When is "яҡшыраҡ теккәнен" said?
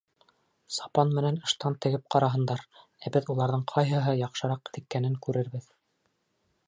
4.23-5.21